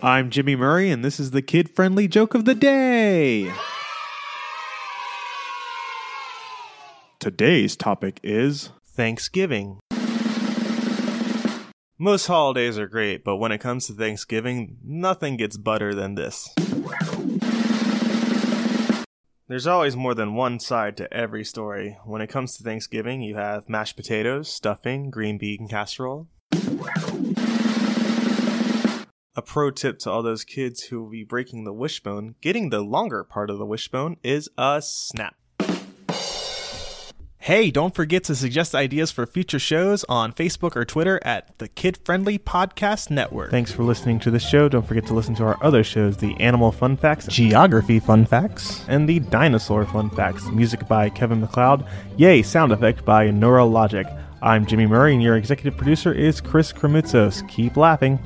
I'm 0.00 0.30
Jimmy 0.30 0.54
Murray, 0.54 0.92
and 0.92 1.04
this 1.04 1.18
is 1.18 1.32
the 1.32 1.42
kid 1.42 1.68
friendly 1.68 2.06
joke 2.06 2.34
of 2.34 2.44
the 2.44 2.54
day. 2.54 3.52
Today's 7.18 7.74
topic 7.74 8.20
is 8.22 8.70
Thanksgiving. 8.86 9.80
Most 11.98 12.28
holidays 12.28 12.78
are 12.78 12.86
great, 12.86 13.24
but 13.24 13.38
when 13.38 13.50
it 13.50 13.58
comes 13.58 13.88
to 13.88 13.92
Thanksgiving, 13.92 14.76
nothing 14.84 15.36
gets 15.36 15.56
better 15.56 15.92
than 15.92 16.14
this. 16.14 16.48
There's 19.48 19.66
always 19.66 19.96
more 19.96 20.14
than 20.14 20.34
one 20.34 20.60
side 20.60 20.96
to 20.98 21.12
every 21.12 21.44
story. 21.44 21.98
When 22.04 22.22
it 22.22 22.28
comes 22.28 22.56
to 22.56 22.62
Thanksgiving, 22.62 23.22
you 23.22 23.34
have 23.34 23.68
mashed 23.68 23.96
potatoes, 23.96 24.48
stuffing, 24.48 25.10
green 25.10 25.38
bean 25.38 25.66
casserole. 25.68 26.28
A 29.38 29.40
pro 29.40 29.70
tip 29.70 30.00
to 30.00 30.10
all 30.10 30.24
those 30.24 30.42
kids 30.42 30.82
who 30.82 31.00
will 31.00 31.10
be 31.10 31.22
breaking 31.22 31.62
the 31.62 31.72
wishbone 31.72 32.34
getting 32.40 32.70
the 32.70 32.80
longer 32.80 33.22
part 33.22 33.50
of 33.50 33.58
the 33.58 33.64
wishbone 33.64 34.16
is 34.24 34.50
a 34.58 34.82
snap. 34.82 35.36
Hey, 37.38 37.70
don't 37.70 37.94
forget 37.94 38.24
to 38.24 38.34
suggest 38.34 38.74
ideas 38.74 39.12
for 39.12 39.26
future 39.26 39.60
shows 39.60 40.02
on 40.08 40.32
Facebook 40.32 40.74
or 40.74 40.84
Twitter 40.84 41.20
at 41.24 41.56
the 41.58 41.68
Kid 41.68 42.00
Friendly 42.04 42.36
Podcast 42.36 43.12
Network. 43.12 43.52
Thanks 43.52 43.70
for 43.70 43.84
listening 43.84 44.18
to 44.18 44.32
the 44.32 44.40
show. 44.40 44.68
Don't 44.68 44.84
forget 44.84 45.06
to 45.06 45.14
listen 45.14 45.36
to 45.36 45.44
our 45.44 45.56
other 45.62 45.84
shows 45.84 46.16
the 46.16 46.34
Animal 46.40 46.72
Fun 46.72 46.96
Facts, 46.96 47.28
Geography 47.28 48.00
Fun 48.00 48.26
Facts, 48.26 48.84
and 48.88 49.08
the 49.08 49.20
Dinosaur 49.20 49.86
Fun 49.86 50.10
Facts. 50.10 50.48
Music 50.48 50.88
by 50.88 51.08
Kevin 51.08 51.40
MacLeod. 51.40 51.86
Yay, 52.16 52.42
sound 52.42 52.72
effect 52.72 53.04
by 53.04 53.28
Neurologic. 53.28 54.12
I'm 54.42 54.66
Jimmy 54.66 54.86
Murray, 54.86 55.14
and 55.14 55.22
your 55.22 55.36
executive 55.36 55.76
producer 55.78 56.12
is 56.12 56.40
Chris 56.40 56.72
Kremitzos. 56.72 57.48
Keep 57.48 57.76
laughing. 57.76 58.18